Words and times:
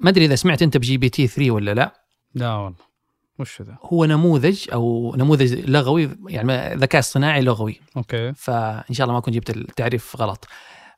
ما 0.00 0.10
أدري 0.10 0.24
إذا 0.24 0.34
سمعت 0.34 0.62
أنت 0.62 0.76
ب 0.76 0.96
GPT 0.96 1.26
3 1.26 1.50
ولا 1.50 1.74
لا. 1.74 1.92
لا 2.34 2.54
والله. 2.54 2.90
وش 3.38 3.62
ذا؟ 3.62 3.78
هو 3.82 4.04
نموذج 4.04 4.66
أو 4.72 5.14
نموذج 5.16 5.70
لغوي 5.70 6.10
يعني 6.28 6.74
ذكاء 6.74 6.98
اصطناعي 6.98 7.42
لغوي. 7.42 7.80
أوكي. 7.96 8.32
فإن 8.32 8.94
شاء 8.94 9.04
الله 9.04 9.12
ما 9.12 9.18
أكون 9.18 9.34
جبت 9.34 9.50
التعريف 9.50 10.16
غلط. 10.16 10.46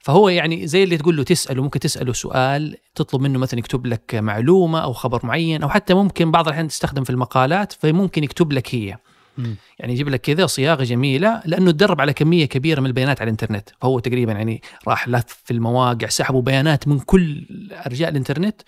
فهو 0.00 0.28
يعني 0.28 0.66
زي 0.66 0.82
اللي 0.82 0.96
تقول 0.96 1.16
له 1.16 1.22
تسأله 1.22 1.62
ممكن 1.62 1.80
تسأله 1.80 2.12
سؤال 2.12 2.76
تطلب 2.94 3.20
منه 3.20 3.38
مثلا 3.38 3.58
يكتب 3.58 3.86
لك 3.86 4.14
معلومة 4.14 4.78
أو 4.78 4.92
خبر 4.92 5.26
معين 5.26 5.62
أو 5.62 5.68
حتى 5.68 5.94
ممكن 5.94 6.30
بعض 6.30 6.46
الأحيان 6.46 6.68
تستخدم 6.68 7.04
في 7.04 7.10
المقالات 7.10 7.72
فممكن 7.72 8.24
يكتب 8.24 8.52
لك 8.52 8.74
هي. 8.74 8.96
مم. 9.38 9.56
يعني 9.78 9.92
يجيب 9.92 10.08
لك 10.08 10.20
كذا 10.20 10.46
صياغة 10.46 10.84
جميلة 10.84 11.42
لأنه 11.44 11.70
تدرب 11.70 12.00
على 12.00 12.12
كمية 12.12 12.44
كبيرة 12.44 12.80
من 12.80 12.86
البيانات 12.86 13.20
على 13.20 13.28
الإنترنت. 13.28 13.68
فهو 13.80 13.98
تقريبا 13.98 14.32
يعني 14.32 14.62
راح 14.88 15.08
لف 15.08 15.42
في 15.44 15.50
المواقع 15.50 16.06
سحبوا 16.06 16.42
بيانات 16.42 16.88
من 16.88 16.98
كل 16.98 17.46
أرجاء 17.86 18.08
الإنترنت 18.08 18.62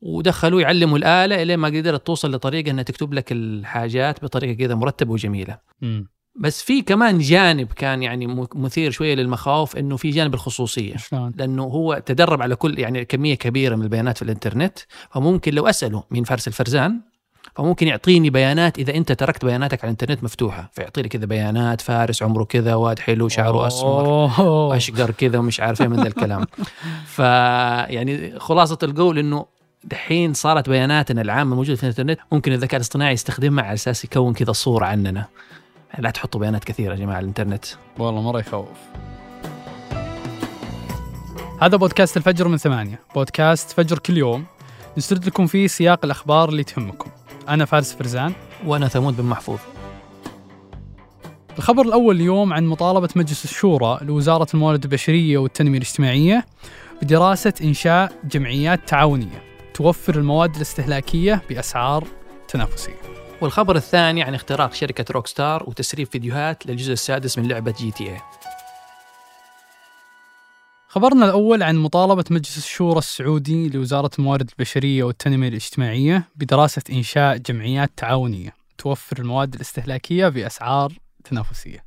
ودخلوا 0.00 0.60
يعلموا 0.60 0.98
الآلة 0.98 1.42
الين 1.42 1.58
ما 1.58 1.68
قدرت 1.68 2.06
توصل 2.06 2.34
لطريقة 2.34 2.70
إنها 2.70 2.82
تكتب 2.82 3.12
لك 3.14 3.32
الحاجات 3.32 4.24
بطريقة 4.24 4.52
كذا 4.58 4.74
مرتبة 4.74 5.12
وجميلة 5.12 5.58
مم. 5.82 6.08
بس 6.40 6.62
في 6.62 6.82
كمان 6.82 7.18
جانب 7.18 7.66
كان 7.72 8.02
يعني 8.02 8.26
م- 8.26 8.46
مثير 8.54 8.90
شوية 8.90 9.14
للمخاوف 9.14 9.76
إنه 9.76 9.96
في 9.96 10.10
جانب 10.10 10.34
الخصوصية 10.34 10.96
شلون؟ 10.96 11.32
لأنه 11.36 11.62
هو 11.62 12.02
تدرب 12.06 12.42
على 12.42 12.56
كل 12.56 12.78
يعني 12.78 13.04
كمية 13.04 13.34
كبيرة 13.34 13.76
من 13.76 13.82
البيانات 13.82 14.16
في 14.16 14.22
الإنترنت 14.22 14.78
فممكن 15.10 15.54
لو 15.54 15.66
أسأله 15.66 16.04
مين 16.10 16.24
فارس 16.24 16.48
الفرزان 16.48 17.00
فممكن 17.56 17.88
يعطيني 17.88 18.30
بيانات 18.30 18.78
إذا 18.78 18.94
أنت 18.94 19.12
تركت 19.12 19.44
بياناتك 19.44 19.78
على 19.84 19.88
الإنترنت 19.88 20.24
مفتوحة 20.24 20.70
فيعطي 20.72 21.02
لي 21.02 21.08
كذا 21.08 21.26
بيانات 21.26 21.80
فارس 21.80 22.22
عمره 22.22 22.44
كذا 22.44 22.74
واد 22.74 22.98
حلو 22.98 23.28
شعره 23.28 23.66
أسمر 23.66 24.06
أوه. 24.06 24.40
واشقر 24.68 25.10
كذا 25.10 25.38
ومش 25.38 25.60
عارف 25.60 25.80
إيه 25.82 25.88
من 25.88 25.96
ذا 25.96 26.06
الكلام 26.08 26.44
فيعني 27.16 28.38
خلاصة 28.40 28.78
القول 28.82 29.18
إنه 29.18 29.46
دحين 29.84 30.34
صارت 30.34 30.68
بياناتنا 30.68 31.22
العامة 31.22 31.56
موجودة 31.56 31.76
في 31.76 31.82
الإنترنت 31.82 32.18
ممكن 32.32 32.52
الذكاء 32.52 32.76
الاصطناعي 32.76 33.12
يستخدمها 33.12 33.64
على 33.64 33.74
أساس 33.74 34.04
يكون 34.04 34.34
كذا 34.34 34.52
صورة 34.52 34.86
عننا. 34.86 35.26
لا 35.98 36.10
تحطوا 36.10 36.40
بيانات 36.40 36.64
كثيرة 36.64 36.94
يا 36.94 36.98
جماعة 36.98 37.16
على 37.16 37.22
الإنترنت. 37.22 37.64
والله 37.98 38.22
مرة 38.22 38.38
يخوف. 38.40 38.68
هذا 41.62 41.76
بودكاست 41.76 42.16
الفجر 42.16 42.48
من 42.48 42.56
ثمانية. 42.56 43.00
بودكاست 43.14 43.70
فجر 43.70 43.98
كل 43.98 44.16
يوم. 44.16 44.44
نسرد 44.98 45.26
لكم 45.26 45.46
فيه 45.46 45.66
سياق 45.66 46.04
الأخبار 46.04 46.48
اللي 46.48 46.64
تهمكم. 46.64 47.10
أنا 47.48 47.64
فارس 47.64 47.92
فرزان. 47.92 48.32
وأنا 48.66 48.88
ثمود 48.88 49.16
بن 49.16 49.24
محفوظ. 49.24 49.58
الخبر 51.58 51.82
الأول 51.82 52.16
اليوم 52.16 52.52
عن 52.52 52.66
مطالبة 52.66 53.08
مجلس 53.16 53.44
الشورى 53.44 53.98
لوزارة 54.02 54.46
الموارد 54.54 54.84
البشرية 54.84 55.38
والتنمية 55.38 55.78
الاجتماعية 55.78 56.46
بدراسة 57.02 57.54
إنشاء 57.62 58.12
جمعيات 58.24 58.88
تعاونية. 58.88 59.47
توفر 59.78 60.18
المواد 60.18 60.56
الاستهلاكية 60.56 61.42
بأسعار 61.48 62.08
تنافسية 62.48 63.00
والخبر 63.40 63.76
الثاني 63.76 64.22
عن 64.22 64.34
اختراق 64.34 64.74
شركة 64.74 65.04
روك 65.10 65.26
ستار 65.26 65.64
وتسريب 65.66 66.06
فيديوهات 66.06 66.66
للجزء 66.66 66.92
السادس 66.92 67.38
من 67.38 67.48
لعبة 67.48 67.74
GTA 67.78 68.20
خبرنا 70.88 71.24
الأول 71.24 71.62
عن 71.62 71.76
مطالبة 71.76 72.24
مجلس 72.30 72.58
الشورى 72.58 72.98
السعودي 72.98 73.68
لوزارة 73.68 74.10
الموارد 74.18 74.50
البشرية 74.50 75.04
والتنمية 75.04 75.48
الاجتماعية 75.48 76.28
بدراسة 76.36 76.82
إنشاء 76.90 77.36
جمعيات 77.36 77.90
تعاونية 77.96 78.54
توفر 78.78 79.18
المواد 79.18 79.54
الاستهلاكية 79.54 80.28
بأسعار 80.28 80.92
تنافسية. 81.24 81.84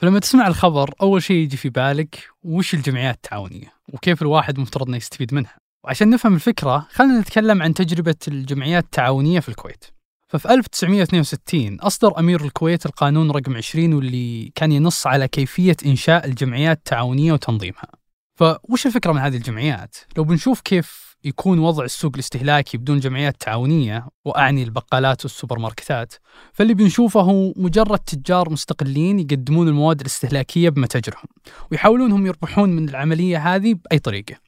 فلما 0.00 0.18
تسمع 0.18 0.46
الخبر 0.46 0.94
أول 1.02 1.22
شيء 1.22 1.36
يجي 1.36 1.56
في 1.56 1.68
بالك 1.68 2.28
وش 2.42 2.74
الجمعيات 2.74 3.14
التعاونية 3.14 3.72
وكيف 3.92 4.22
الواحد 4.22 4.58
مفترض 4.58 4.88
أنه 4.88 4.96
يستفيد 4.96 5.34
منها. 5.34 5.63
وعشان 5.84 6.10
نفهم 6.10 6.34
الفكرة 6.34 6.86
خلينا 6.90 7.20
نتكلم 7.20 7.62
عن 7.62 7.74
تجربة 7.74 8.14
الجمعيات 8.28 8.84
التعاونية 8.84 9.40
في 9.40 9.48
الكويت. 9.48 9.84
ففي 10.28 10.54
1962 10.54 11.80
أصدر 11.80 12.18
أمير 12.18 12.44
الكويت 12.44 12.86
القانون 12.86 13.30
رقم 13.30 13.56
20 13.56 13.92
واللي 13.92 14.52
كان 14.54 14.72
ينص 14.72 15.06
على 15.06 15.28
كيفية 15.28 15.76
إنشاء 15.86 16.26
الجمعيات 16.26 16.78
التعاونية 16.78 17.32
وتنظيمها. 17.32 17.88
فوش 18.34 18.86
الفكرة 18.86 19.12
من 19.12 19.20
هذه 19.20 19.36
الجمعيات؟ 19.36 19.96
لو 20.16 20.24
بنشوف 20.24 20.60
كيف 20.60 21.16
يكون 21.24 21.58
وضع 21.58 21.84
السوق 21.84 22.12
الاستهلاكي 22.14 22.78
بدون 22.78 23.00
جمعيات 23.00 23.40
تعاونية 23.40 24.06
وأعني 24.24 24.62
البقالات 24.62 25.24
والسوبر 25.24 25.58
ماركتات 25.58 26.14
فاللي 26.52 26.74
بنشوفه 26.74 27.20
هو 27.20 27.52
مجرد 27.56 27.98
تجار 27.98 28.50
مستقلين 28.50 29.18
يقدمون 29.18 29.68
المواد 29.68 30.00
الاستهلاكية 30.00 30.68
بمتاجرهم 30.68 31.28
ويحاولون 31.70 32.12
هم 32.12 32.26
يربحون 32.26 32.68
من 32.68 32.88
العملية 32.88 33.54
هذه 33.54 33.74
بأي 33.74 33.98
طريقة 33.98 34.43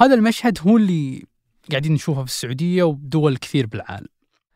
وهذا 0.00 0.14
المشهد 0.14 0.58
هو 0.66 0.76
اللي 0.76 1.24
قاعدين 1.70 1.92
نشوفه 1.92 2.24
في 2.24 2.30
السعودية 2.30 2.82
وبدول 2.82 3.36
كثير 3.36 3.66
بالعالم. 3.66 4.06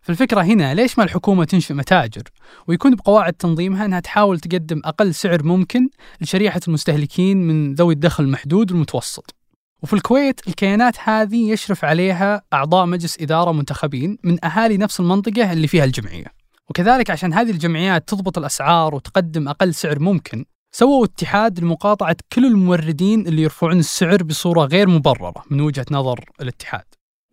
فالفكرة 0.03 0.41
هنا 0.41 0.75
ليش 0.75 0.99
ما 0.99 1.05
الحكومة 1.05 1.45
تنشئ 1.45 1.75
متاجر 1.75 2.23
ويكون 2.67 2.95
بقواعد 2.95 3.33
تنظيمها 3.33 3.85
أنها 3.85 4.01
تحاول 4.01 4.41
تقدم 4.41 4.81
أقل 4.85 5.15
سعر 5.15 5.43
ممكن 5.43 5.89
لشريحة 6.21 6.61
المستهلكين 6.69 7.37
من 7.37 7.75
ذوي 7.75 7.95
الدخل 7.95 8.25
المحدود 8.25 8.73
والمتوسط؟ 8.73 9.35
وفي 9.83 9.93
الكويت 9.93 10.49
الكيانات 10.49 10.97
هذه 11.05 11.51
يشرف 11.51 11.85
عليها 11.85 12.43
أعضاء 12.53 12.87
مجلس 12.87 13.21
إدارة 13.21 13.53
منتخبين 13.53 14.19
من 14.25 14.45
أهالي 14.45 14.77
نفس 14.77 15.01
المنطقة 15.01 15.53
اللي 15.53 15.67
فيها 15.67 15.85
الجمعية. 15.85 16.27
وكذلك 16.71 17.11
عشان 17.11 17.33
هذه 17.35 17.51
الجمعيات 17.51 18.09
تضبط 18.09 18.39
الأسعار 18.39 18.95
وتقدم 18.95 19.49
أقل 19.49 19.75
سعر 19.75 19.99
ممكن 19.99 20.45
سووا 20.75 21.05
اتحاد 21.05 21.61
لمقاطعة 21.61 22.17
كل 22.33 22.47
الموردين 22.47 23.27
اللي 23.27 23.43
يرفعون 23.43 23.79
السعر 23.79 24.23
بصورة 24.23 24.65
غير 24.65 24.89
مبررة 24.89 25.45
من 25.51 25.61
وجهة 25.61 25.87
نظر 25.91 26.25
الاتحاد. 26.41 26.85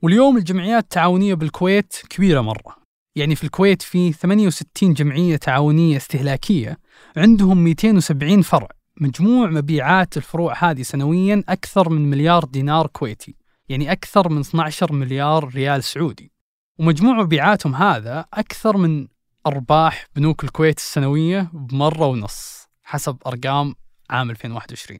واليوم 0.01 0.37
الجمعيات 0.37 0.83
التعاونية 0.83 1.33
بالكويت 1.33 1.93
كبيرة 2.09 2.41
مرة. 2.41 2.75
يعني 3.15 3.35
في 3.35 3.43
الكويت 3.43 3.81
في 3.81 4.11
68 4.11 4.93
جمعية 4.93 5.35
تعاونية 5.35 5.97
استهلاكية 5.97 6.77
عندهم 7.17 7.63
270 7.63 8.41
فرع. 8.41 8.67
مجموع 9.01 9.49
مبيعات 9.49 10.17
الفروع 10.17 10.53
هذه 10.69 10.81
سنويا 10.81 11.43
أكثر 11.49 11.89
من 11.89 12.09
مليار 12.09 12.45
دينار 12.45 12.87
كويتي 12.87 13.35
يعني 13.69 13.91
أكثر 13.91 14.29
من 14.29 14.39
12 14.39 14.93
مليار 14.93 15.51
ريال 15.55 15.83
سعودي. 15.83 16.31
ومجموع 16.79 17.13
مبيعاتهم 17.13 17.75
هذا 17.75 18.25
أكثر 18.33 18.77
من 18.77 19.07
أرباح 19.47 20.07
بنوك 20.15 20.43
الكويت 20.43 20.77
السنوية 20.77 21.49
بمرة 21.53 22.05
ونص. 22.05 22.58
حسب 22.89 23.17
أرقام 23.27 23.75
عام 24.09 24.29
2021 24.29 24.99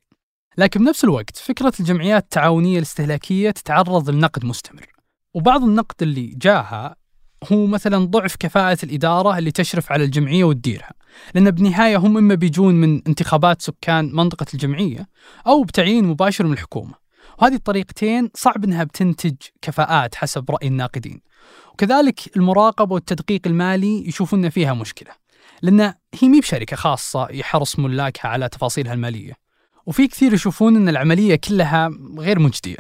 لكن 0.58 0.80
بنفس 0.80 1.04
الوقت 1.04 1.38
فكرة 1.38 1.74
الجمعيات 1.80 2.24
التعاونية 2.24 2.78
الاستهلاكية 2.78 3.52
تتعرض 3.52 4.10
لنقد 4.10 4.46
مستمر. 4.46 4.88
وبعض 5.34 5.64
النقد 5.64 5.96
اللي 6.02 6.28
جاها 6.28 6.96
هو 7.52 7.66
مثلا 7.66 8.06
ضعف 8.06 8.36
كفاءة 8.36 8.78
الإدارة 8.84 9.38
اللي 9.38 9.52
تشرف 9.52 9.92
على 9.92 10.04
الجمعية 10.04 10.44
وتديرها. 10.44 10.92
لأن 11.36 11.52
بالنهاية 11.52 11.98
هم 11.98 12.18
إما 12.18 12.36
بيجون 12.36 12.76
من 12.76 13.02
انتخابات 13.08 13.62
سكان 13.62 14.16
منطقة 14.16 14.46
الجمعية 14.54 15.08
أو 15.48 15.64
بتعيين 15.64 16.06
مباشر 16.06 16.46
من 16.46 16.54
الحكومة. 16.54 16.94
وهذه 17.40 17.56
الطريقتين 17.56 18.30
صعب 18.36 18.64
أنها 18.64 18.84
بتنتج 18.84 19.36
كفاءات 19.62 20.16
حسب 20.16 20.52
رأي 20.52 20.68
الناقدين. 20.68 21.22
وكذلك 21.74 22.38
المراقبة 22.38 22.94
والتدقيق 22.94 23.42
المالي 23.46 24.08
يشوفون 24.08 24.50
فيها 24.50 24.74
مشكلة. 24.74 25.19
لأن 25.62 25.94
هي 26.20 26.30
مي 26.30 26.40
بشركة 26.40 26.76
خاصة 26.76 27.28
يحرص 27.32 27.80
ملاكها 27.80 28.30
على 28.30 28.50
تفاصيلها 28.50 28.94
المالية. 28.94 29.34
وفي 29.86 30.08
كثير 30.08 30.34
يشوفون 30.34 30.76
أن 30.76 30.90
العملية 30.90 31.36
كلها 31.36 31.90
غير 32.18 32.40
مجدية. 32.40 32.78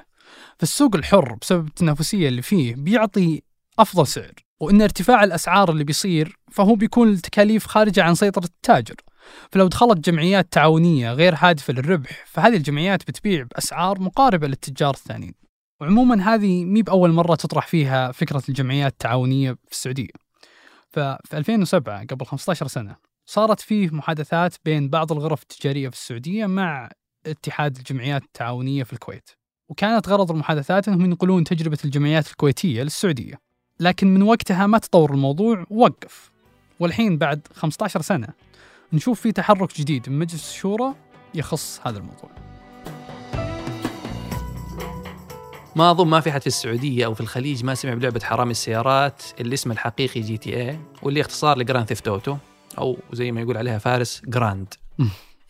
فالسوق 0.60 0.96
الحر 0.96 1.38
بسبب 1.42 1.68
التنافسية 1.68 2.28
اللي 2.28 2.42
فيه 2.42 2.76
بيعطي 2.76 3.42
أفضل 3.80 4.08
سعر 4.08 4.34
وأن 4.60 4.82
ارتفاع 4.82 5.24
الأسعار 5.24 5.72
اللي 5.72 5.84
بيصير 5.84 6.38
فهو 6.52 6.76
بيكون 6.76 7.10
التكاليف 7.10 7.66
خارجة 7.68 8.04
عن 8.04 8.16
سيطرة 8.16 8.46
التاجر. 8.46 8.96
فلو 9.52 9.68
دخلت 9.68 10.10
جمعيات 10.10 10.54
تعاونية 10.54 11.14
غير 11.14 11.36
هادفة 11.38 11.74
للربح 11.74 12.26
فهذه 12.28 12.56
الجمعيات 12.56 13.08
بتبيع 13.08 13.44
بأسعار 13.44 14.02
مقاربة 14.02 14.48
للتجار 14.48 14.94
الثانيين. 14.94 15.34
وعموما 15.82 16.34
هذه 16.36 16.66
مي 16.66 16.82
بأول 16.82 17.12
مرة 17.12 17.36
تطرح 17.36 17.68
فيها 17.68 18.12
فكرة 18.12 18.44
الجمعيات 18.50 18.92
التعاونية 18.92 19.52
في 19.52 19.72
السعودية. 19.72 20.29
ففي 20.90 21.38
2007 21.38 22.06
قبل 22.06 22.26
15 22.26 22.68
سنة 22.68 22.96
صارت 23.26 23.60
فيه 23.60 23.90
محادثات 23.90 24.56
بين 24.66 24.90
بعض 24.90 25.12
الغرف 25.12 25.42
التجارية 25.42 25.90
في 25.90 25.96
السعودية 25.96 26.46
مع 26.46 26.90
اتحاد 27.26 27.78
الجمعيات 27.78 28.24
التعاونية 28.24 28.84
في 28.84 28.94
الكويت. 28.94 29.30
وكانت 29.70 30.10
غرض 30.10 30.32
المحادثات 30.32 30.88
أنهم 30.88 31.06
ينقلون 31.06 31.44
تجربة 31.44 31.78
الجمعيات 31.86 32.28
الكويتية 32.28 32.84
للسعودية. 32.84 33.40
لكن 33.80 34.14
من 34.14 34.22
وقتها 34.22 34.68
ما 34.68 34.78
تطور 34.78 35.12
الموضوع 35.14 35.66
ووقف 35.70 36.32
والحين 36.80 37.18
بعد 37.18 37.48
15 37.54 38.02
سنة 38.02 38.28
نشوف 38.94 39.22
في 39.22 39.32
تحرك 39.32 39.78
جديد 39.78 40.10
من 40.10 40.20
مجلس 40.20 40.50
الشورى 40.50 40.96
يخص 41.36 41.82
هذا 41.86 41.98
الموضوع. 41.98 42.49
ما 45.80 45.92
أظن 45.92 46.08
ما 46.08 46.20
في 46.20 46.32
حد 46.32 46.42
في 46.42 46.48
السعودية 46.48 47.06
أو 47.06 47.14
في 47.14 47.22
الخليج 47.22 47.64
ما 47.64 47.76
سمع 47.76 47.94
بلعبة 47.94 48.20
حرامي 48.24 48.52
السيارات 48.52 49.24
اللي 49.40 49.54
اسمها 49.54 49.74
الحقيقي 49.74 50.22
GTA 50.22 50.80
واللي 51.02 51.22
اختصار 51.22 51.58
ل 51.58 51.63
Grand 51.63 51.88
Theft 51.88 52.08
Auto 52.08 52.38
أو 52.78 52.98
زي 53.14 53.32
ما 53.32 53.42
يقول 53.42 53.58
عليها 53.58 53.78
فارس 53.78 54.22
Grand. 54.28 54.74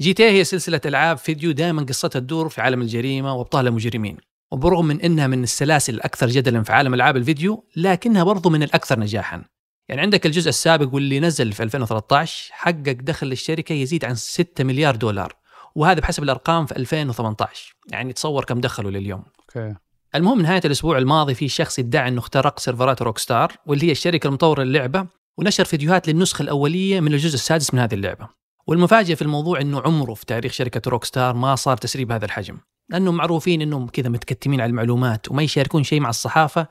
GTA 0.02 0.32
هي 0.32 0.44
سلسلة 0.44 0.82
ألعاب 0.86 1.18
فيديو 1.18 1.52
دائما 1.52 1.84
قصتها 1.84 2.20
تدور 2.20 2.50
في 2.50 2.62
عالم 2.62 2.82
الجريمة 2.82 3.36
وأبطالها 3.36 3.72
مجرمين. 3.72 4.18
وبرغم 4.52 4.86
من 4.86 5.02
إنها 5.02 5.28
من 5.28 5.44
السلاسل 5.44 5.94
الأكثر 5.94 6.28
جدلا 6.28 6.64
في 6.64 6.72
عالم 6.72 6.94
ألعاب 6.94 7.18
الفيديو 7.18 7.66
لكنها 7.76 8.24
برضو 8.24 8.50
من 8.50 8.64
الأكثر 8.64 9.00
نجاحا. 9.00 9.44
يعني 9.90 10.02
عندك 10.02 10.26
الجزء 10.26 10.50
السابق 10.50 10.94
واللي 10.94 11.20
نزل 11.20 11.54
في 11.54 11.64
2013 11.64 12.50
حقق 12.54 12.98
دخل 13.02 13.28
للشركه 13.28 13.74
يزيد 13.74 14.06
عن 14.06 14.16
6 14.16 14.64
مليار 14.64 14.96
دولار 14.96 15.36
وهذا 15.76 16.00
بحسب 16.00 16.24
الأرقام 16.24 16.66
في 16.66 16.76
2018 16.78 17.76
يعني 17.92 18.14
تصور 18.14 18.46
كم 18.46 18.62
دخلوا 18.62 18.92
لليوم. 18.92 19.24
أوكي. 19.40 19.76
المهم 20.16 20.42
نهاية 20.42 20.62
الأسبوع 20.66 20.98
الماضي 20.98 21.34
في 21.34 21.48
شخص 21.48 21.80
ادعى 21.80 22.08
إنه 22.08 22.20
اخترق 22.20 22.60
سيرفرات 22.60 23.02
روك 23.02 23.18
ستار 23.18 23.54
واللي 23.66 23.88
هي 23.88 23.92
الشركة 23.92 24.28
المطورة 24.28 24.64
للعبة 24.64 25.08
ونشر 25.38 25.64
فيديوهات 25.66 26.08
للنسخة 26.08 26.42
الأولية 26.42 27.00
من 27.00 27.14
الجزء 27.14 27.36
السادس 27.36 27.74
من 27.74 27.80
هذه 27.80 27.94
اللعبة. 27.94 28.30
والمفاجئ 28.68 29.16
في 29.16 29.22
الموضوع 29.22 29.62
إنه 29.62 29.82
عمره 29.82 30.14
في 30.14 30.26
تاريخ 30.26 30.52
شركة 30.52 30.90
روك 30.90 31.06
ستار 31.06 31.36
ما 31.36 31.56
صار 31.56 31.78
تسريب 31.78 32.12
هذا 32.12 32.26
الحجم 32.26 32.58
لانهم 32.90 33.16
معروفين 33.16 33.62
إنهم 33.62 33.88
كذا 33.88 34.10
متكتمين 34.10 34.62
على 34.62 34.70
المعلومات 34.70 35.32
وما 35.32 35.44
يشاركون 35.44 35.84
شيء 35.84 36.00
مع 36.00 36.10
الصحافة 36.10 36.68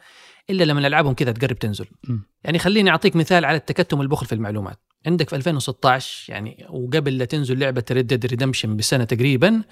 إلا 0.50 0.64
لما 0.64 0.86
العابهم 0.86 1.14
كذا 1.14 1.32
تقرب 1.32 1.58
تنزل. 1.58 1.86
م. 2.08 2.18
يعني 2.44 2.58
خليني 2.58 2.90
أعطيك 2.90 3.16
مثال 3.16 3.44
على 3.44 3.56
التكتم 3.56 3.98
والبخل 3.98 4.26
في 4.26 4.34
المعلومات. 4.34 4.78
عندك 5.06 5.28
في 5.28 5.36
2016 5.36 6.32
يعني 6.32 6.66
وقبل 6.70 7.18
لا 7.18 7.24
تنزل 7.24 7.58
لعبة 7.58 7.84
Red 7.90 8.06
Dead 8.06 8.26
Redemption 8.26 8.76
بسنة 8.76 9.04
تقريبا 9.04 9.62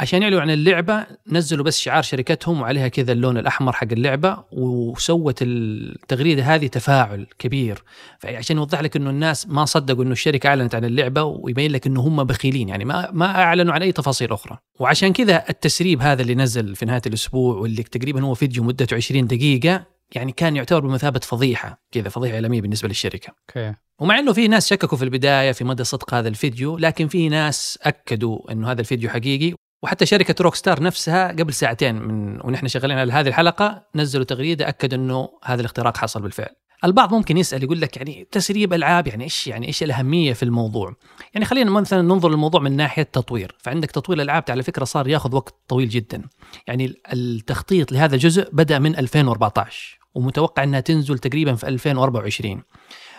عشان 0.00 0.22
يعلنوا 0.22 0.40
عن 0.40 0.50
اللعبة 0.50 1.06
نزلوا 1.28 1.64
بس 1.64 1.80
شعار 1.80 2.02
شركتهم 2.02 2.60
وعليها 2.60 2.88
كذا 2.88 3.12
اللون 3.12 3.38
الأحمر 3.38 3.72
حق 3.72 3.88
اللعبة 3.92 4.44
وسوت 4.52 5.38
التغريدة 5.42 6.42
هذه 6.42 6.66
تفاعل 6.66 7.26
كبير. 7.38 7.82
عشان 8.24 8.56
يوضح 8.56 8.80
لك 8.80 8.96
إنه 8.96 9.10
الناس 9.10 9.48
ما 9.48 9.64
صدقوا 9.64 10.04
إنه 10.04 10.12
الشركة 10.12 10.46
أعلنت 10.46 10.74
عن 10.74 10.84
اللعبة 10.84 11.22
ويبين 11.22 11.72
لك 11.72 11.86
إنه 11.86 12.00
هم 12.00 12.24
بخيلين 12.24 12.68
يعني 12.68 12.84
ما 12.84 13.10
ما 13.12 13.26
أعلنوا 13.26 13.74
عن 13.74 13.82
أي 13.82 13.92
تفاصيل 13.92 14.32
أخرى. 14.32 14.58
وعشان 14.80 15.12
كذا 15.12 15.44
التسريب 15.50 16.02
هذا 16.02 16.22
اللي 16.22 16.34
نزل 16.34 16.76
في 16.76 16.84
نهاية 16.84 17.02
الأسبوع 17.06 17.56
واللي 17.56 17.82
تقريبا 17.82 18.22
هو 18.22 18.34
فيديو 18.34 18.64
مدته 18.64 18.96
20 18.96 19.26
دقيقة 19.26 19.84
يعني 20.14 20.32
كان 20.32 20.56
يعتبر 20.56 20.80
بمثابة 20.80 21.20
فضيحة 21.20 21.82
كذا 21.92 22.08
فضيحة 22.08 22.34
إعلامية 22.34 22.60
بالنسبة 22.60 22.88
للشركة. 22.88 23.32
أوكي. 23.48 23.74
ومع 23.98 24.18
إنه 24.18 24.32
في 24.32 24.48
ناس 24.48 24.70
شككوا 24.70 24.98
في 24.98 25.04
البداية 25.04 25.52
في 25.52 25.64
مدى 25.64 25.84
صدق 25.84 26.14
هذا 26.14 26.28
الفيديو 26.28 26.78
لكن 26.78 27.08
في 27.08 27.28
ناس 27.28 27.78
أكدوا 27.82 28.52
إنه 28.52 28.70
هذا 28.70 28.80
الفيديو 28.80 29.10
حقيقي. 29.10 29.54
وحتى 29.86 30.06
شركة 30.06 30.34
روك 30.40 30.54
ستار 30.54 30.82
نفسها 30.82 31.28
قبل 31.28 31.52
ساعتين 31.52 31.94
من 31.94 32.40
ونحن 32.44 32.68
شغالين 32.68 32.98
على 32.98 33.12
هذه 33.12 33.28
الحلقة 33.28 33.82
نزلوا 33.94 34.24
تغريدة 34.24 34.68
أكد 34.68 34.94
إنه 34.94 35.28
هذا 35.44 35.60
الاختراق 35.60 35.96
حصل 35.96 36.22
بالفعل. 36.22 36.48
البعض 36.84 37.14
ممكن 37.14 37.36
يسأل 37.36 37.62
يقول 37.62 37.80
لك 37.80 37.96
يعني 37.96 38.28
تسريب 38.30 38.72
ألعاب 38.72 39.06
يعني 39.06 39.24
إيش 39.24 39.46
يعني 39.46 39.66
إيش 39.66 39.82
الأهمية 39.82 40.32
في 40.32 40.42
الموضوع؟ 40.42 40.94
يعني 41.34 41.46
خلينا 41.46 41.70
مثلا 41.70 42.02
ننظر 42.02 42.28
للموضوع 42.28 42.60
من 42.60 42.76
ناحية 42.76 43.02
تطوير، 43.02 43.56
فعندك 43.58 43.90
تطوير 43.90 44.18
الألعاب 44.18 44.44
على 44.48 44.62
فكرة 44.62 44.84
صار 44.84 45.08
ياخذ 45.08 45.34
وقت 45.34 45.54
طويل 45.68 45.88
جدا. 45.88 46.22
يعني 46.66 46.94
التخطيط 47.12 47.92
لهذا 47.92 48.14
الجزء 48.14 48.48
بدأ 48.52 48.78
من 48.78 48.98
2014 48.98 49.98
ومتوقع 50.14 50.62
إنها 50.62 50.80
تنزل 50.80 51.18
تقريبا 51.18 51.54
في 51.54 51.68
2024. 51.68 52.62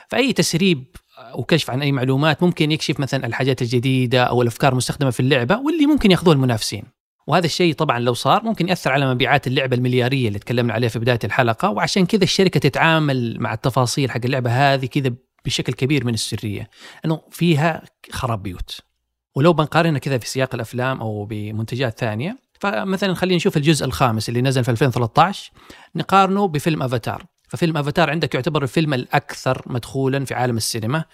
فأي 0.07 0.33
تسريب 0.33 0.95
وكشف 1.33 1.69
عن 1.69 1.81
أي 1.81 1.91
معلومات 1.91 2.43
ممكن 2.43 2.71
يكشف 2.71 2.99
مثلا 2.99 3.27
الحاجات 3.27 3.61
الجديدة 3.61 4.23
أو 4.23 4.41
الأفكار 4.41 4.71
المستخدمة 4.71 5.09
في 5.09 5.19
اللعبة 5.19 5.59
واللي 5.59 5.85
ممكن 5.85 6.11
ياخذوها 6.11 6.35
المنافسين. 6.35 6.83
وهذا 7.27 7.45
الشيء 7.45 7.73
طبعا 7.73 7.99
لو 7.99 8.13
صار 8.13 8.43
ممكن 8.43 8.69
يأثر 8.69 8.91
على 8.91 9.13
مبيعات 9.13 9.47
اللعبة 9.47 9.75
المليارية 9.75 10.27
اللي 10.27 10.39
تكلمنا 10.39 10.73
عليها 10.73 10.89
في 10.89 10.99
بداية 10.99 11.19
الحلقة 11.23 11.69
وعشان 11.69 12.05
كذا 12.05 12.23
الشركة 12.23 12.59
تتعامل 12.59 13.39
مع 13.39 13.53
التفاصيل 13.53 14.11
حق 14.11 14.21
اللعبة 14.25 14.73
هذه 14.73 14.85
كذا 14.85 15.13
بشكل 15.45 15.73
كبير 15.73 16.05
من 16.05 16.13
السرية 16.13 16.69
إنه 17.05 17.21
فيها 17.31 17.83
خراب 18.11 18.43
بيوت. 18.43 18.79
ولو 19.35 19.53
بنقارنها 19.53 19.99
كذا 19.99 20.17
في 20.17 20.29
سياق 20.29 20.55
الأفلام 20.55 21.01
أو 21.01 21.25
بمنتجات 21.25 21.99
ثانية 21.99 22.37
فمثلا 22.59 23.13
خلينا 23.13 23.35
نشوف 23.35 23.57
الجزء 23.57 23.85
الخامس 23.85 24.29
اللي 24.29 24.41
نزل 24.41 24.63
في 24.63 24.71
2013 24.71 25.51
نقارنه 25.95 26.47
بفيلم 26.47 26.83
أفاتار 26.83 27.25
ففيلم 27.47 27.77
افاتار 27.77 28.09
عندك 28.09 28.35
يعتبر 28.35 28.63
الفيلم 28.63 28.93
الأكثر 28.93 29.61
مدخولا 29.65 30.25
في 30.25 30.33
عالم 30.33 30.57
السينما. 30.57 31.05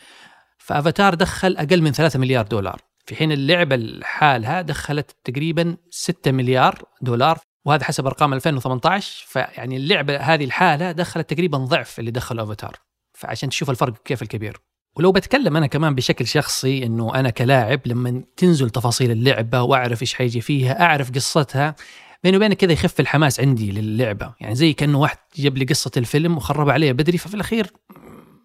فافاتار 0.58 1.14
دخل 1.14 1.58
أقل 1.58 1.82
من 1.82 1.92
3 1.92 2.20
مليار 2.20 2.46
دولار. 2.46 2.82
في 3.06 3.16
حين 3.16 3.32
اللعبه 3.32 3.76
لحالها 3.76 4.62
دخلت 4.62 5.16
تقريبا 5.24 5.78
6 5.90 6.32
مليار 6.32 6.84
دولار 7.02 7.40
وهذا 7.66 7.84
حسب 7.84 8.06
أرقام 8.06 8.34
2018 8.34 9.26
فيعني 9.28 9.78
اللعبه 9.78 10.18
هذه 10.18 10.44
الحالة 10.44 10.92
دخلت 10.92 11.34
تقريبا 11.34 11.58
ضعف 11.58 12.00
اللي 12.00 12.12
دخل 12.12 12.40
افاتار 12.40 12.76
فعشان 13.14 13.50
تشوف 13.50 13.70
الفرق 13.70 14.04
كيف 14.06 14.22
الكبير. 14.22 14.58
ولو 14.96 15.12
بتكلم 15.12 15.58
أنا 15.58 15.68
كمان 15.68 15.96
بشكل 15.96 16.28
شخصي 16.28 16.86
إنه 16.86 17.16
أنا 17.16 17.30
كلاعب 17.30 17.80
لما 17.86 18.24
تنزل 18.38 18.70
تفاصيل 18.70 19.12
اللعبة 19.12 19.62
وأعرف 19.62 20.02
إيش 20.02 20.14
حيجي 20.14 20.42
فيها 20.42 20.82
أعرف 20.82 21.12
قصتها 21.12 21.76
بيني 22.24 22.38
وبينك 22.38 22.58
كذا 22.58 22.72
يخف 22.72 23.00
الحماس 23.00 23.40
عندي 23.40 23.72
للعبة. 23.72 24.34
يعني 24.40 24.56
زي 24.56 24.74
كأنه 24.74 25.00
واحد 25.00 25.18
جاب 25.36 25.58
لي 25.58 25.66
قصة 25.66 25.92
الفيلم 25.98 26.38
وخرب 26.38 26.70
عليها 26.70 26.92
بدري 26.92 27.18
ففي 27.18 27.34
الأخير 27.34 27.72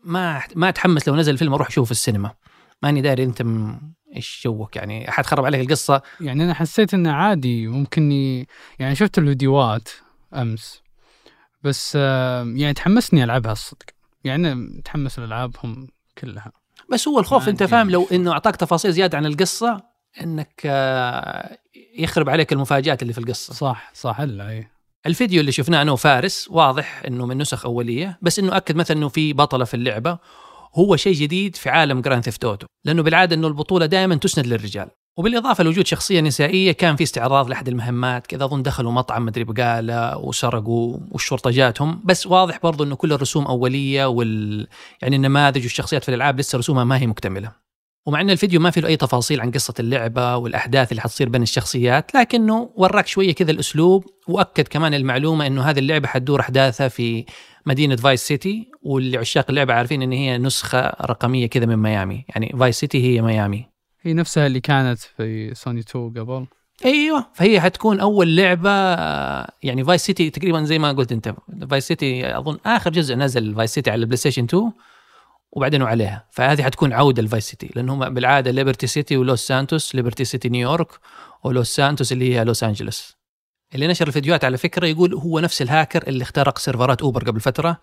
ما 0.04 0.42
ما 0.54 0.68
أتحمس 0.68 1.08
لو 1.08 1.16
نزل 1.16 1.32
الفيلم 1.32 1.54
أروح 1.54 1.68
أشوفه 1.68 1.84
في 1.84 1.90
السينما. 1.90 2.30
ماني 2.82 3.00
داري 3.00 3.24
أنت 3.24 3.42
م... 3.42 3.80
إيش 4.16 4.40
جوك؟ 4.44 4.76
يعني 4.76 5.08
أحد 5.08 5.26
خرب 5.26 5.44
عليك 5.44 5.60
القصة؟ 5.60 6.02
يعني 6.20 6.44
أنا 6.44 6.54
حسيت 6.54 6.94
إنه 6.94 7.12
عادي 7.12 7.66
ممكن 7.66 8.12
ي... 8.12 8.46
يعني 8.78 8.94
شفت 8.94 9.18
الفيديوهات 9.18 9.88
أمس 10.34 10.82
بس 11.62 11.94
يعني 11.94 12.72
تحمسني 12.72 13.24
ألعبها 13.24 13.52
الصدق. 13.52 13.86
يعني 14.24 14.54
متحمس 14.54 15.18
لألعابهم 15.18 15.88
كلها. 16.18 16.52
بس 16.92 17.08
هو 17.08 17.18
الخوف 17.18 17.48
أنت 17.48 17.62
فاهم 17.62 17.90
لو 17.90 18.08
إنه 18.12 18.32
أعطاك 18.32 18.56
تفاصيل 18.56 18.92
زيادة 18.92 19.18
عن 19.18 19.26
القصة 19.26 19.87
انك 20.22 20.62
آه، 20.66 21.58
يخرب 21.98 22.28
عليك 22.28 22.52
المفاجآت 22.52 23.02
اللي 23.02 23.12
في 23.12 23.18
القصة. 23.18 23.54
صح 23.54 23.90
صح 23.94 24.20
الا 24.20 24.48
اي 24.48 24.68
الفيديو 25.06 25.40
اللي 25.40 25.52
شفناه 25.52 25.82
أنا 25.82 25.92
وفارس 25.92 26.48
واضح 26.50 27.02
إنه 27.06 27.26
من 27.26 27.38
نسخ 27.38 27.66
أولية 27.66 28.18
بس 28.22 28.38
إنه 28.38 28.56
أكد 28.56 28.76
مثلا 28.76 28.96
إنه 28.96 29.08
في 29.08 29.32
بطلة 29.32 29.64
في 29.64 29.74
اللعبة 29.74 30.18
هو 30.74 30.96
شيء 30.96 31.14
جديد 31.14 31.56
في 31.56 31.70
عالم 31.70 32.00
Grand 32.00 32.24
Theft 32.24 32.44
Auto 32.44 32.66
لأنه 32.84 33.02
بالعادة 33.02 33.36
إنه 33.36 33.46
البطولة 33.46 33.86
دائما 33.86 34.14
تسند 34.14 34.46
للرجال. 34.46 34.88
وبالإضافة 35.18 35.64
لوجود 35.64 35.86
شخصية 35.86 36.20
نسائية 36.20 36.72
كان 36.72 36.96
في 36.96 37.02
استعراض 37.02 37.48
لأحد 37.48 37.68
المهمات 37.68 38.26
كذا 38.26 38.44
أظن 38.44 38.62
دخلوا 38.62 38.92
مطعم 38.92 39.26
مدري 39.26 39.44
بقالة 39.44 40.18
وسرقوا 40.18 40.98
والشرطة 41.10 41.50
جاتهم. 41.50 42.02
بس 42.04 42.26
واضح 42.26 42.58
برضو 42.62 42.84
إنه 42.84 42.96
كل 42.96 43.12
الرسوم 43.12 43.46
أولية 43.46 44.06
وال 44.06 44.66
يعني 45.02 45.16
النماذج 45.16 45.62
والشخصيات 45.62 46.02
في 46.02 46.08
الألعاب 46.08 46.40
لسه 46.40 46.58
رسومها 46.58 46.84
ما 46.84 46.98
هي 46.98 47.06
مكتملة. 47.06 47.67
ومع 48.08 48.20
إن 48.20 48.30
الفيديو 48.30 48.60
ما 48.60 48.70
فيه 48.70 48.86
أي 48.86 48.96
تفاصيل 48.96 49.40
عن 49.40 49.50
قصة 49.50 49.74
اللعبة 49.80 50.36
والأحداث 50.36 50.90
اللي 50.90 51.02
حتصير 51.02 51.28
بين 51.28 51.42
الشخصيات 51.42 52.14
لكنه 52.14 52.70
وراك 52.76 53.06
شوية 53.06 53.34
كذا 53.34 53.50
الأسلوب 53.50 54.04
وأكد 54.28 54.68
كمان 54.68 54.94
المعلومة 54.94 55.46
إنه 55.46 55.62
هذه 55.62 55.78
اللعبة 55.78 56.08
حتدور 56.08 56.40
أحداثها 56.40 56.88
في 56.88 57.24
مدينة 57.66 57.96
Vice 57.96 58.22
City 58.22 58.70
واللي 58.82 59.18
عشاق 59.18 59.46
اللعبة 59.48 59.74
عارفين 59.74 60.02
إن 60.02 60.12
هي 60.12 60.38
نسخة 60.38 60.80
رقمية 60.80 61.46
كذا 61.46 61.66
من 61.66 61.76
ميامي. 61.76 62.24
يعني 62.28 62.54
Vice 62.58 62.80
City 62.80 63.02
هي 63.04 63.22
ميامي. 63.22 63.66
هي 64.02 64.14
نفسها 64.14 64.46
اللي 64.46 64.60
كانت 64.60 64.98
في 64.98 65.54
سوني 65.54 65.80
2 65.80 66.10
قبل. 66.10 66.46
أيوه 66.84 67.26
فهي 67.34 67.60
حتكون 67.60 68.00
أول 68.00 68.36
لعبة 68.36 68.70
يعني 69.62 69.84
Vice 69.84 70.02
City 70.04 70.30
تقريبا 70.30 70.64
زي 70.64 70.78
ما 70.78 70.92
قلت 70.92 71.12
أنت. 71.12 71.34
Vice 71.70 71.86
City 71.86 72.38
أظن 72.38 72.58
آخر 72.66 72.90
جزء 72.90 73.14
نزل 73.14 73.54
Vice 73.54 73.74
City 73.74 73.90
على 73.90 74.00
ال 74.00 74.16
PlayStation 74.16 74.44
2 74.44 74.72
وبعدين 75.52 75.82
وعليها 75.82 76.26
فهذه 76.30 76.62
حتكون 76.62 76.92
عودة 76.92 77.22
ل 77.22 77.27
Vice 77.27 77.44
City 77.44 77.70
لانهم 77.76 78.14
بالعادة 78.14 78.50
Liberty 78.50 78.86
City 78.86 79.16
ولوس 79.16 79.46
سانتوس 79.46 79.94
Liberty 79.94 80.24
City 80.24 80.48
نيويورك 80.48 80.88
ولوس 81.44 81.76
سانتوس 81.76 82.12
اللي 82.12 82.34
هي 82.34 82.44
لوس 82.44 82.64
أنجلوس. 82.64 83.16
اللي 83.74 83.86
نشر 83.86 84.06
الفيديوهات 84.06 84.44
على 84.44 84.58
فكرة 84.58 84.86
يقول 84.86 85.14
هو 85.14 85.40
نفس 85.40 85.62
الهاكر 85.62 86.08
اللي 86.08 86.22
اخترق 86.22 86.58
سيرفرات 86.58 87.02
أوبر 87.02 87.24
قبل 87.24 87.40
فترة. 87.40 87.80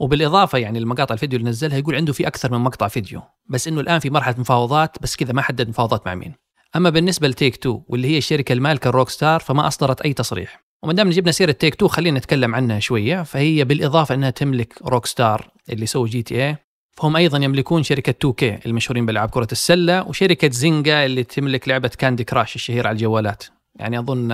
وبالإضافة 0.00 0.58
يعني 0.58 0.78
المقاطع 0.78 1.14
الفيديو 1.14 1.38
اللي 1.38 1.50
نزلها 1.50 1.78
يقول 1.78 1.94
عنده 1.94 2.12
في 2.12 2.26
أكثر 2.26 2.52
من 2.52 2.58
مقطع 2.58 2.88
فيديو 2.88 3.22
بس 3.46 3.68
إنه 3.68 3.80
الآن 3.80 3.98
في 3.98 4.10
مرحلة 4.10 4.34
مفاوضات 4.38 4.96
بس 5.02 5.16
كذا 5.16 5.32
ما 5.32 5.42
حدد 5.42 5.68
مفاوضات 5.68 6.06
مع 6.06 6.14
مين. 6.14 6.34
أما 6.76 6.90
بالنسبة 6.90 7.28
لتيك 7.28 7.56
تو 7.56 7.80
واللي 7.88 8.08
هي 8.08 8.18
الشركة 8.18 8.52
المالكة 8.52 8.88
لروك 8.88 9.08
ستار 9.08 9.40
فما 9.40 9.66
أصدرت 9.66 10.00
أي 10.00 10.12
تصريح. 10.12 10.64
وما 10.82 10.92
دام 10.92 11.10
جبنا 11.10 11.32
سيرة 11.32 11.52
تيك 11.52 11.74
تو 11.74 11.88
خلينا 11.88 12.18
نتكلم 12.18 12.54
عنها 12.54 12.78
شوية. 12.78 13.22
فهي 13.22 13.64
بالإضافة 13.64 14.14
إنها 14.14 14.30
تملك 14.30 14.82
روك 14.82 15.06
ستار 15.06 15.50
اللي 15.70 15.86
سوى 15.86 16.08
GTA 16.08 16.56
فهم 16.98 17.16
أيضا 17.16 17.38
يملكون 17.38 17.82
شركة 17.82 18.14
2K 18.30 18.66
المشهورين 18.66 19.06
بألعاب 19.06 19.30
كرة 19.30 19.48
السلة 19.52 20.02
وشركة 20.02 20.50
زينجا 20.50 21.04
اللي 21.04 21.24
تملك 21.24 21.68
لعبة 21.68 21.88
كاندي 21.88 22.24
كراش 22.24 22.56
الشهيرة 22.56 22.88
على 22.88 22.94
الجوالات. 22.94 23.44
يعني 23.76 23.98
أظن 23.98 24.32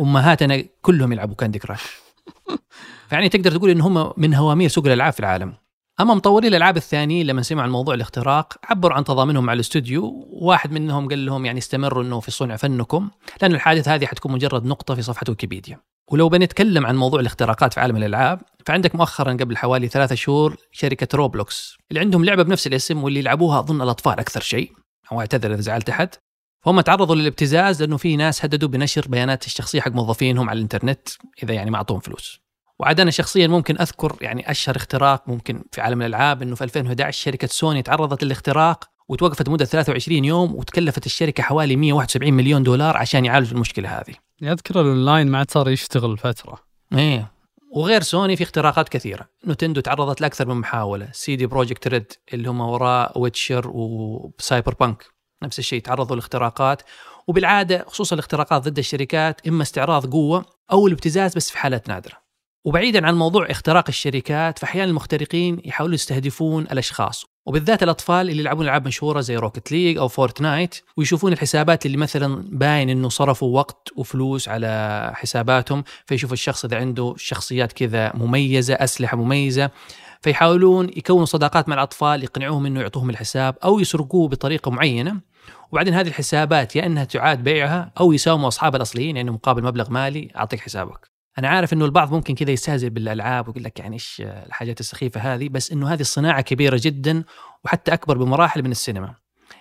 أمهاتنا 0.00 0.64
كلهم 0.82 1.12
يلعبوا 1.12 1.34
كاندي 1.34 1.58
كراش 1.58 1.82
فيعني 3.08 3.28
تقدر 3.28 3.50
تقول 3.50 3.70
إن 3.70 3.80
هم 3.80 4.12
من 4.16 4.34
هوامير 4.34 4.68
سوق 4.68 4.86
الألعاب 4.86 5.12
في 5.12 5.20
العالم. 5.20 5.54
أما 6.00 6.14
مطوري 6.14 6.48
الألعاب 6.48 6.76
الثانيين 6.76 7.26
لما 7.26 7.42
سمعوا 7.42 7.64
عن 7.64 7.70
موضوع 7.70 7.94
الاختراق 7.94 8.54
عبروا 8.64 8.96
عن 8.96 9.04
تضامنهم 9.04 9.44
مع 9.44 9.52
الاستوديو. 9.52 10.28
واحد 10.30 10.72
منهم 10.72 11.08
قال 11.08 11.26
لهم 11.26 11.46
يعني 11.46 11.58
استمروا 11.58 12.02
إنه 12.02 12.20
في 12.20 12.30
صنع 12.30 12.56
فنكم 12.56 13.10
لأن 13.42 13.54
الحادثة 13.54 13.94
هذه 13.94 14.06
حتكون 14.06 14.32
مجرد 14.32 14.64
نقطة 14.64 14.94
في 14.94 15.02
صفحة 15.02 15.24
ويكيبيديا. 15.28 15.78
ولو 16.12 16.28
بنتكلم 16.28 16.86
عن 16.86 16.96
موضوع 16.96 17.20
الاختراقات 17.20 17.72
في 17.74 17.80
عالم 17.80 17.96
الألعاب 17.96 18.40
فعندك 18.66 18.94
مؤخرا 18.94 19.32
قبل 19.32 19.56
حوالي 19.56 19.88
ثلاثة 19.88 20.14
شهور 20.14 20.56
شركة 20.72 21.16
روبلوكس 21.16 21.76
اللي 21.90 22.00
عندهم 22.00 22.24
لعبة 22.24 22.42
بنفس 22.42 22.66
الاسم 22.66 23.04
واللي 23.04 23.18
يلعبوها 23.18 23.58
أظن 23.58 23.82
الأطفال 23.82 24.18
أكثر 24.18 24.40
شيء 24.40 24.72
أو 25.12 25.20
أعتذر 25.20 25.54
إذا 25.54 25.60
زعلت 25.60 25.88
أحد 25.88 26.14
فهم 26.64 26.80
تعرضوا 26.80 27.14
للابتزاز 27.16 27.82
لأنه 27.82 27.96
في 27.96 28.16
ناس 28.16 28.44
هددوا 28.44 28.68
بنشر 28.68 29.08
بيانات 29.08 29.46
الشخصية 29.46 29.80
حق 29.80 29.92
موظفينهم 29.92 30.50
على 30.50 30.56
الإنترنت 30.56 31.08
إذا 31.42 31.54
يعني 31.54 31.70
ما 31.70 31.76
أعطوهم 31.76 32.00
فلوس. 32.00 32.40
وعاد 32.78 33.00
أنا 33.00 33.10
شخصيا 33.10 33.46
ممكن 33.46 33.80
أذكر 33.80 34.16
يعني 34.20 34.50
أشهر 34.50 34.76
اختراق 34.76 35.28
ممكن 35.28 35.64
في 35.72 35.80
عالم 35.80 36.02
الألعاب 36.02 36.42
إنه 36.42 36.54
في 36.54 36.64
2011 36.64 37.22
شركة 37.22 37.48
سوني 37.48 37.82
تعرضت 37.82 38.24
للاختراق 38.24 38.84
وتوقفت 39.08 39.48
لمده 39.48 39.64
23 39.64 40.24
يوم 40.24 40.54
وتكلفت 40.54 41.06
الشركة 41.06 41.42
حوالي 41.42 41.76
171 41.76 42.32
مليون 42.32 42.62
دولار 42.62 42.96
عشان 42.96 43.24
يعالجوا 43.24 43.54
المشكلة 43.54 43.88
هذه. 43.88 44.14
أذكر 44.52 44.80
الأونلاين 44.80 45.26
ما 45.26 45.38
عاد 45.38 45.50
صار 45.50 45.70
يشتغل 45.70 46.18
فترة. 46.18 46.58
إيه 46.92 47.32
وغير 47.74 48.02
سوني 48.02 48.36
في 48.36 48.42
اختراقات 48.42 48.88
كثيرة، 48.88 49.28
نينتندو 49.46 49.80
تعرضت 49.80 50.20
لأكثر 50.20 50.48
من 50.48 50.54
محاولة، 50.54 51.08
CD 51.12 51.46
Projekt 51.46 51.88
Red 51.88 52.12
اللي 52.32 52.50
هم 52.50 52.60
وراء 52.60 53.18
Witcher 53.18 53.70
و 53.74 54.74
Cyberpunk 54.80 55.04
نفس 55.42 55.58
الشيء 55.58 55.82
تعرضوا 55.82 56.16
لاختراقات 56.16 56.82
وبالعادة 57.26 57.84
خصوصا 57.88 58.14
الاختراقات 58.14 58.62
ضد 58.62 58.78
الشركات 58.78 59.46
إما 59.46 59.62
استعراض 59.62 60.12
قوة 60.12 60.44
أو 60.72 60.86
الابتزاز 60.86 61.34
بس 61.34 61.50
في 61.50 61.58
حالات 61.58 61.88
نادرة. 61.88 62.14
وبعيدا 62.64 63.06
عن 63.06 63.14
موضوع 63.14 63.50
اختراق 63.50 63.84
الشركات 63.88 64.58
فاحيانا 64.58 64.90
المخترقين 64.90 65.62
يحاولون 65.64 65.94
يستهدفون 65.94 66.62
الأشخاص. 66.62 67.31
وبالذات 67.46 67.82
الأطفال 67.82 68.30
اللي 68.30 68.40
يلعبون 68.40 68.64
ألعاب 68.64 68.86
مشهورة 68.86 69.20
زي 69.20 69.36
Rocket 69.36 69.72
League 69.72 69.98
أو 69.98 70.08
Fortnite 70.08 70.80
ويشوفون 70.96 71.32
الحسابات 71.32 71.86
اللي 71.86 71.96
مثلا 71.96 72.44
باين 72.52 72.90
إنه 72.90 73.08
صرفوا 73.08 73.56
وقت 73.58 73.88
وفلوس 73.96 74.48
على 74.48 75.12
حساباتهم 75.14 75.84
فيشوف 76.06 76.32
الشخص 76.32 76.64
إذا 76.64 76.76
عنده 76.76 77.14
شخصيات 77.16 77.72
كذا 77.72 78.12
مميزة 78.14 78.74
أسلحة 78.74 79.16
مميزة 79.16 79.70
فيحاولون 80.20 80.88
يكونوا 80.88 81.24
صداقات 81.24 81.68
مع 81.68 81.74
الأطفال 81.74 82.22
يقنعوهم 82.22 82.66
إنه 82.66 82.80
يعطوهم 82.80 83.10
الحساب 83.10 83.56
أو 83.64 83.80
يسرقوه 83.80 84.28
بطريقة 84.28 84.70
معينة. 84.70 85.20
وبعدين 85.72 85.94
هذه 85.94 86.08
الحسابات 86.08 86.76
يا 86.76 86.86
إنها 86.86 87.04
تعاد 87.04 87.44
بيعها 87.44 87.92
أو 88.00 88.12
يساوموا 88.12 88.48
أصحاب 88.48 88.76
الأصليين 88.76 89.16
يعني 89.16 89.30
مقابل 89.30 89.64
مبلغ 89.64 89.90
مالي 89.90 90.28
أعطيك 90.36 90.60
حسابك. 90.60 91.11
أنا 91.38 91.48
عارف 91.48 91.72
إنه 91.72 91.84
البعض 91.84 92.14
ممكن 92.14 92.34
كذا 92.34 92.50
يستهزئ 92.50 92.88
بالألعاب 92.88 93.48
ويقول 93.48 93.64
لك 93.64 93.78
يعني 93.78 93.94
إيش 93.94 94.22
الحاجات 94.26 94.80
السخيفة 94.80 95.20
هذه 95.20 95.48
بس 95.48 95.72
إنه 95.72 95.92
هذه 95.92 96.00
الصناعة 96.00 96.40
كبيرة 96.40 96.80
جدا 96.82 97.24
وحتى 97.64 97.92
أكبر 97.92 98.18
بمراحل 98.18 98.62
من 98.62 98.70
السينما. 98.70 99.14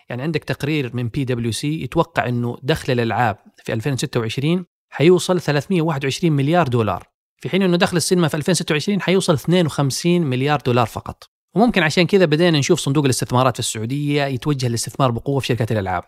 يعني 0.10 0.24
عندك 0.24 0.44
تقرير 0.44 0.96
من 0.96 1.10
بي 1.10 1.26
دبليو 1.26 1.52
سي 1.52 1.82
يتوقع 1.84 2.28
إنه 2.28 2.58
دخل 2.64 2.94
الألعاب 2.94 3.38
في 3.64 3.74
2026 3.74 4.66
حيوصل 4.90 5.42
321 5.42 6.32
مليار 6.32 6.68
دولار. 6.68 7.08
في 7.38 7.50
حين 7.50 7.62
إنه 7.62 7.78
دخل 7.78 7.98
السينما 7.98 8.28
في 8.28 8.38
2026 8.38 9.02
حيوصل 9.02 9.34
52 9.34 10.22
مليار 10.22 10.60
دولار 10.60 10.86
فقط. 10.86 11.24
وممكن 11.56 11.84
عشان 11.84 12.08
كذا 12.08 12.26
بدينا 12.26 12.60
نشوف 12.60 12.80
صندوق 12.80 13.04
الاستثمارات 13.04 13.54
في 13.54 13.60
السعودية 13.60 14.24
يتوجه 14.24 14.68
للاستثمار 14.68 15.12
بقوة 15.12 15.40
في 15.40 15.48
شركات 15.48 15.72
الألعاب. 15.72 16.04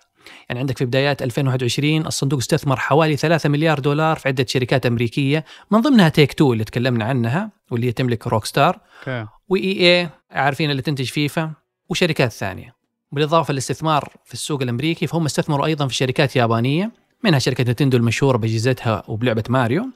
يعني 0.50 0.60
عندك 0.60 0.78
في 0.78 0.86
بدايات 0.86 1.22
2021 1.22 2.08
الصندوق 2.08 2.40
استثمر 2.40 2.78
حوالي 2.78 3.18
3 3.18 3.50
مليار 3.50 3.80
دولار 3.80 4.16
في 4.16 4.28
عدة 4.28 4.46
شركات 4.50 4.86
أمريكية 4.86 5.46
من 5.72 5.82
ضمنها 5.82 6.10
Take-Two 6.10 6.54
اللي 6.54 6.64
تكلمنا 6.64 7.06
عنها 7.06 7.52
واللي 7.72 7.88
هي 7.88 7.92
تملك 7.92 8.28
Rockstar 8.28 8.80
okay 9.00 9.28
و 9.50 10.00
EA 10.02 10.10
عارفين 10.32 10.72
اللي 10.72 10.82
تنتج 10.82 11.06
فيفا 11.06 11.52
وشركات 11.90 12.32
ثانية. 12.32 12.76
بالإضافة 13.12 13.52
للاستثمار 13.52 14.14
في 14.26 14.34
السوق 14.34 14.62
الأمريكي 14.62 15.08
فهم 15.08 15.26
استثمروا 15.26 15.66
أيضا 15.66 15.88
في 15.88 15.96
شركات 15.96 16.36
يابانية 16.36 16.92
منها 17.24 17.40
شركة 17.40 17.72
Nintendo 17.72 17.98
المشهورة 17.98 18.38
بأجهزتها 18.38 19.04
وبلعبة 19.08 19.44
ماريو 19.50 19.90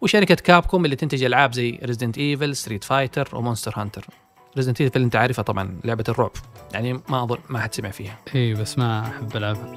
وشركة 0.00 0.34
Capcom 0.34 0.84
اللي 0.84 0.96
تنتج 0.96 1.24
ألعاب 1.24 1.52
زي 1.52 1.78
Resident 1.82 2.18
Evil 2.18 2.56
Street 2.56 2.84
Fighter 2.84 3.28
و 3.32 3.37
Monster 3.37 3.72
Hunter 3.76 4.06
Resident 4.56 4.80
Evil 4.80 5.02
انت 5.02 5.16
عارفها 5.16 5.42
طبعا 5.42 5.80
لعبة 5.84 6.04
الرعب. 6.08 6.30
يعني 6.72 6.92
ما 7.08 7.22
اظن 7.22 7.38
ما 7.48 7.60
حد 7.60 7.74
سمع 7.74 7.90
فيها. 7.90 8.18
اي 8.34 8.54
بس 8.54 8.78
ما 8.78 9.00
أحب 9.00 9.36
ألعبها. 9.36 9.76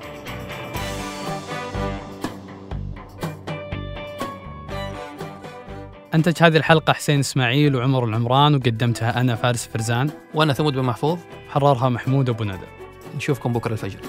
أنتج 6.15 6.43
هذه 6.43 6.57
الحلقة 6.57 6.93
حسين 6.93 7.19
إسماعيل 7.19 7.75
وعمر 7.75 8.05
العمران 8.05 8.55
وقدمتها 8.55 9.21
أنا 9.21 9.35
فارس 9.35 9.67
فرزان. 9.67 10.09
وأنا 10.33 10.53
ثمود 10.53 10.73
بن 10.73 10.83
محفوظ. 10.83 11.19
حررها 11.49 11.89
محمود 11.89 12.29
أبو 12.29 12.43
ندى. 12.43 12.67
نشوفكم 13.15 13.53
بكرة 13.53 13.73
الفجر. 13.73 13.99